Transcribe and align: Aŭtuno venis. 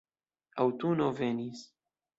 Aŭtuno 0.65 1.11
venis. 1.21 1.65